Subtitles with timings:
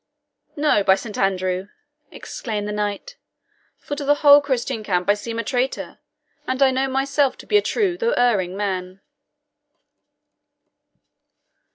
[0.55, 1.67] "No, by Saint Andrew!"
[2.09, 3.17] exclaimed the knight;
[3.77, 5.99] "for to the whole Christian camp I seem a traitor,
[6.47, 9.01] and I know myself to be a true though an erring man."